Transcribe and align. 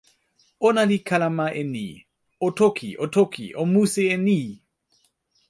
ona 0.67 0.81
li 0.89 0.97
kalama 1.09 1.47
e 1.61 1.63
ni: 1.73 1.87
"o 2.45 2.47
toki, 2.59 2.89
o 3.03 3.05
toki, 3.15 3.45
o 3.59 3.61
musi 3.71 4.03
e 4.15 4.17
ni!" 4.27 4.39